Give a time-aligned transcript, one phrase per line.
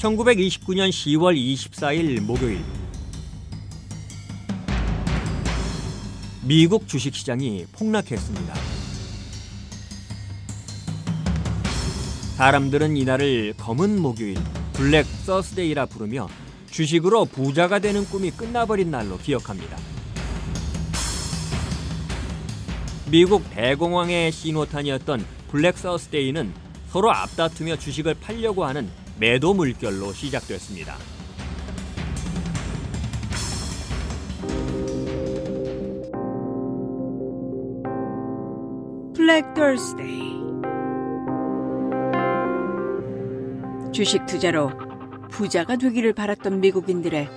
[0.00, 2.64] (1929년 10월 24일) 목요일
[6.42, 8.54] 미국 주식시장이 폭락했습니다.
[12.38, 14.38] 사람들은 이날을 검은 목요일,
[14.72, 16.28] Black Thursday라 부르며
[16.70, 19.76] 주식으로 부자가 되는 꿈이 끝나버린 날로 기억합니다.
[23.10, 26.54] 미국 대공황의 신호탄이었던 Black Thursday는
[26.88, 28.88] 서로 앞다투며 주식을 팔려고 하는
[29.20, 30.96] 매도 물결로 시작됐습니다.
[39.14, 40.40] Black Thursday
[43.92, 44.70] 주식 투자로
[45.30, 47.28] 부자가 되기를 바랐던 미국인들의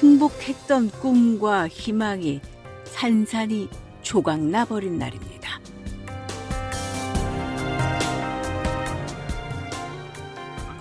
[0.00, 2.40] 행복했던 꿈과 희망이
[2.84, 3.68] 산산이
[4.00, 5.45] 조각나 버린 날입니다.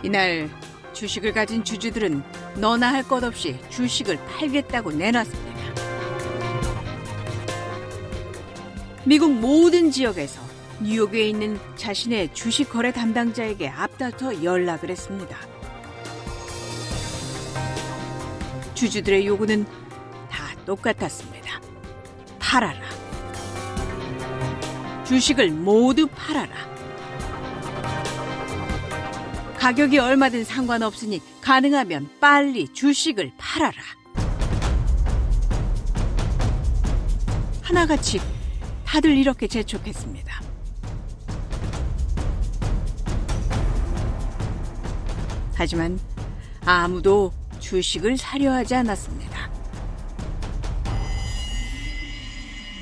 [0.06, 0.48] 이날
[0.94, 2.22] 주식을 가진 주주들은
[2.58, 5.56] 너나 할 것 없이 주식을 팔겠다고 내놨습니다.
[9.03, 10.42] 미국 모든 지역에서
[10.80, 15.38] 뉴욕에 있는 자신의 주식 거래 담당자에게 앞다퉈 연락을 했습니다.
[18.76, 19.66] 주주들의 요구는
[20.30, 21.59] 다 똑같았습니다.
[22.38, 22.80] 팔아라.
[25.04, 26.74] 주식을 모두 팔아라.
[29.65, 33.81] 가격이 얼마든 상관없으니 가능하면 빨리 주식을 팔아라.
[37.64, 38.20] 하나같이
[38.86, 40.39] 다들 이렇게 재촉했습니다.
[45.55, 45.99] 하지만
[46.64, 49.52] 아무도 주식을 사려 하지 않았습니다.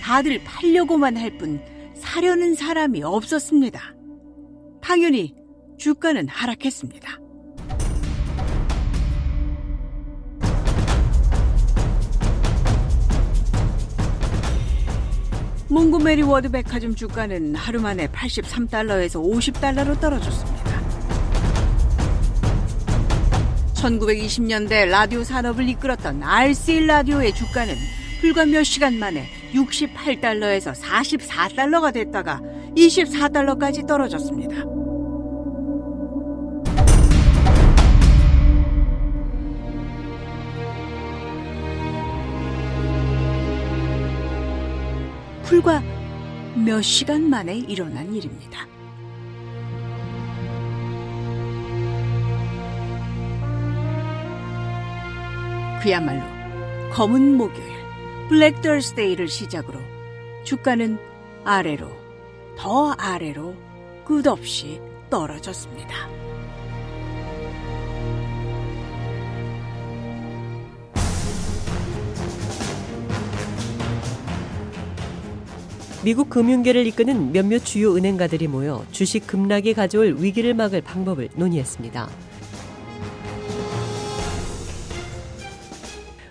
[0.02, 1.64] 다들 팔려고만 할 뿐
[1.96, 3.94] 사려는 사람이 없었습니다.
[4.82, 5.43] 당연히
[5.84, 7.20] 주가는 하락했습니다.
[15.68, 20.64] 몽고메리 워드 백화점 주가는 하루 만에 83달러에서 50달러로 떨어졌습니다.
[23.74, 27.76] 1920년대 라디오 산업을 이끌었던 RCA 라디오의 주가는
[28.22, 32.40] 불과 몇 시간 만에 68달러에서 44달러가 됐다가
[32.78, 34.83] 24달러까지 떨어졌습니다.
[45.44, 45.82] 불과
[46.56, 48.68] 몇 시간 만에 일어난 일입니다.
[55.82, 56.24] 그야말로
[56.94, 57.74] 검은 목요일
[58.30, 59.80] 블랙 더스데이를 시작으로
[60.46, 60.98] 주가는
[61.44, 61.90] 아래로
[62.58, 63.54] 더 아래로
[64.06, 64.80] 끝없이
[65.10, 66.08] 떨어졌습니다.
[76.04, 82.10] 미국 금융계를 이끄는 몇몇 주요 은행가들이 모여 주식 급락이 가져올 위기를 막을 방법을 논의했습니다.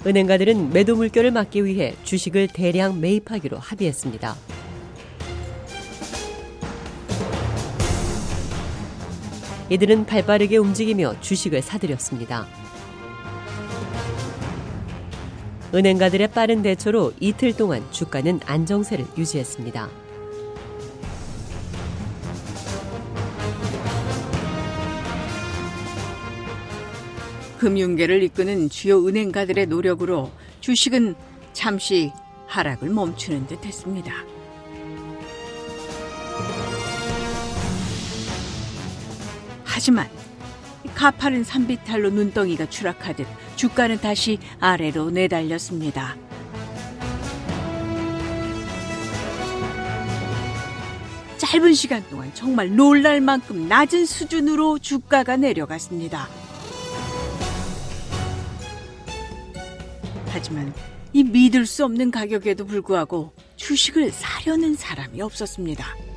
[0.05, 4.37] 은행가들은 매도 물결을 막기 위해 주식을 대량 매입하기로 합의했습니다.
[9.71, 12.61] 이들은 발빠르게 움직이며 주식을 사들였습니다.
[15.74, 19.89] 은행가들의 빠른 대처로 이틀 동안 주가는 안정세를 유지했습니다.
[27.59, 30.30] 금융계를 이끄는 주요 은행가들의 노력으로
[30.60, 31.15] 주식은
[31.53, 32.13] 잠시
[32.48, 34.13] 하락을 멈추는 듯 했습니다.
[39.65, 40.10] 하지만
[40.95, 43.27] 가파른 산비탈로 눈덩이가 추락하듯
[43.62, 46.16] 주가는 다시 아래로 내달렸습니다.
[51.36, 56.28] 짧은 시간 동안 정말 놀랄 만큼 낮은 수준으로 주가가 내려갔습니다.
[60.26, 60.74] 하지만
[61.12, 66.11] 이 믿을 수 없는 가격에도 불구하고 주식을 사려는 사람이 없었습니다.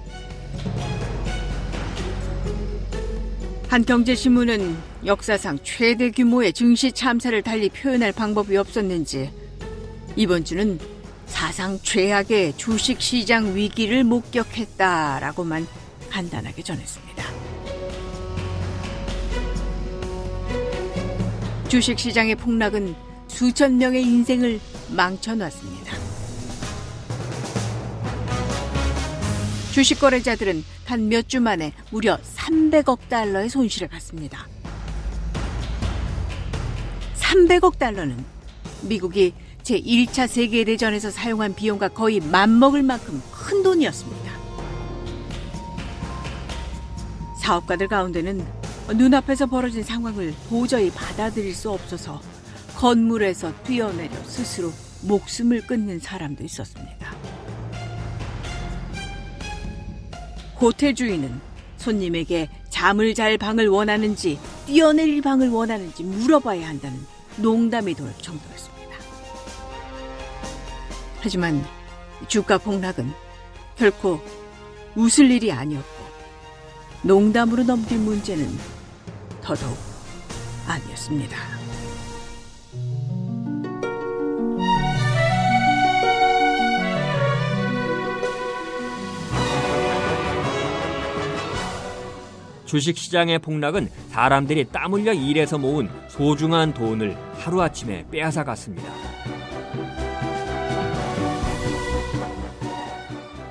[3.76, 9.30] 한 경제신문은 역사상 최대 규모의 증시 참사를 달리 표현할 방법이 없었는지
[10.16, 10.80] 이번 주는
[11.26, 15.68] 사상 최악의 주식 시장 위기를 목격했다라고만
[16.10, 17.26] 간단하게 전했습니다.
[21.68, 22.96] 주식 시장의 폭락은
[23.28, 24.58] 수천 명의 인생을
[24.96, 26.15] 망쳐놨습니다.
[29.76, 34.48] 주식 거래자들은 단 몇 주 만에 무려 300억 달러의 손실을 봤습니다.
[37.18, 38.24] 300억 달러는
[38.84, 39.34] 미국이
[39.64, 44.32] 제1차 세계대전에서 사용한 비용과 거의 맞먹을 만큼 큰 돈이었습니다.
[47.42, 48.46] 사업가들 가운데는
[48.96, 52.22] 눈앞에서 벌어진 상황을 도저히 받아들일 수 없어서
[52.78, 57.15] 건물에서 뛰어내려 스스로 목숨을 끊는 사람도 있었습니다.
[60.66, 61.40] 호텔 주인은
[61.78, 66.98] 손님에게 잠을 잘 방을 원하는지 뛰어내릴 방을 원하는지 물어봐야 한다는
[67.38, 68.98] 농담이 돌 정도였습니다.
[71.22, 71.64] 하지만
[72.28, 73.14] 주가 폭락은
[73.76, 74.20] 결코
[74.96, 76.04] 웃을 일이 아니었고
[77.04, 78.50] 농담으로 넘길 문제는
[79.44, 79.78] 더더욱
[80.66, 81.55] 아니었습니다.
[92.76, 98.92] 주식시장의 폭락은 사람들이 땀 흘려 일해서 모은 소중한 돈을 하루아침에 빼앗아 갔습니다.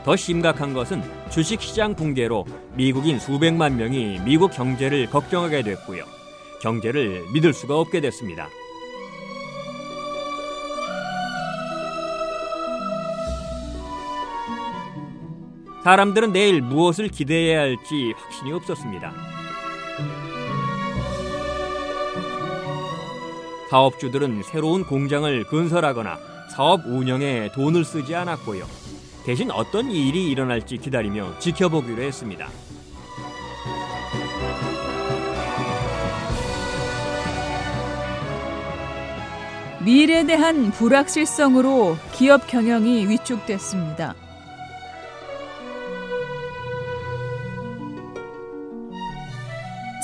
[0.05, 2.45] 더 심각한 것은 주식시장 붕괴로
[2.75, 6.05] 미국인 수백만 명이 미국 경제를 걱정하게 됐고요.
[6.61, 8.51] 경제를 믿을 수가 없게 됐습니다.
[15.85, 19.13] 사람들은 내일 무엇을 기대해야 할지 확신이 없었습니다.
[23.69, 26.19] 사업주들은 새로운 공장을 건설하거나
[26.57, 28.65] 사업 운영에 돈을 쓰지 않았고요.
[29.27, 32.49] 대신 어떤 일이 일어날지 기다리며 지켜보기로 했습니다.
[39.85, 44.24] 미래에 대한 불확실성으로 기업 경영이 위축됐습니다.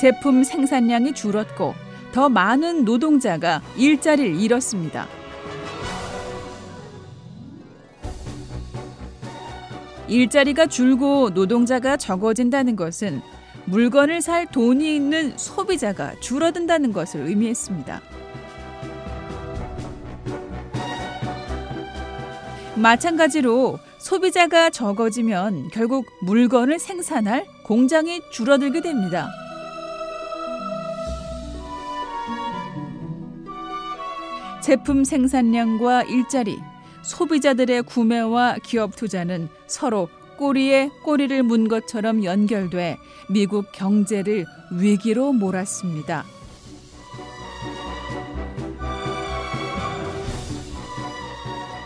[0.01, 1.75] 제품 생산량이 줄었고
[2.13, 5.07] 더 많은 노동자가 일자리를 잃었습니다.
[10.09, 13.21] 일자리가 줄고 노동자가 적어진다는 것은
[13.67, 18.01] 물건을 살 돈이 있는 소비자가 줄어든다는 것을 의미했습니다.
[22.77, 29.29] 마찬가지로 소비자가 적어지면 결국 물건을 생산할 공장이 줄어들게 됩니다.
[34.61, 36.61] 제품 생산량과 일자리,
[37.03, 42.99] 소비자들의 구매와 기업 투자는 서로 꼬리에 꼬리를 문 것처럼 연결돼
[43.29, 46.25] 미국 경제를 위기로 몰았습니다.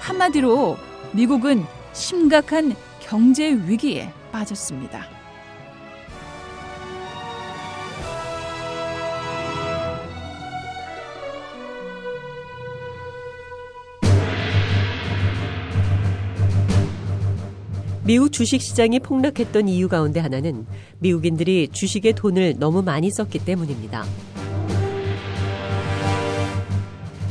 [0.00, 0.76] 한마디로
[1.12, 5.13] 미국은 심각한 경제 위기에 빠졌습니다.
[18.06, 20.66] 미국 주식 시장이 폭락했던 이유 가운데 하나는
[20.98, 24.04] 미국인들이 주식에 돈을 너무 많이 썼기 때문입니다.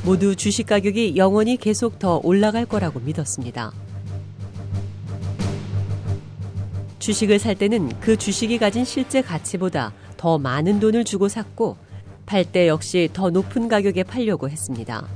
[0.04, 3.72] 모두 주식 가격이 영원히 계속 더 올라갈 거라고 믿었습니다.
[6.98, 11.78] 주식을 살 때는 그 주식이 가진 실제 가치보다 더 많은 돈을 주고 샀고
[12.26, 15.08] 팔 때 역시 더 높은 가격에 팔려고 했습니다.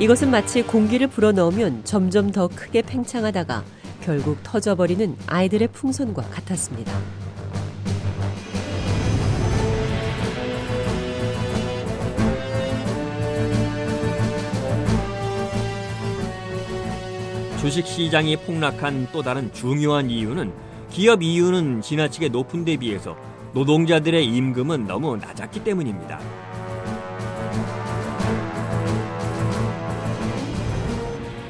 [0.00, 3.64] 이것은 마치 공기를 불어넣으면 점점 더 크게 팽창하다가
[4.00, 6.92] 결국 터져버리는 아이들의 풍선과 같았습니다.
[17.60, 20.52] 주식 시장이 폭락한 또 다른 중요한 이유는
[20.90, 23.16] 기업 이윤은 지나치게 높은 데 비해서
[23.52, 26.20] 노동자들의 임금은 너무 낮았기 때문입니다.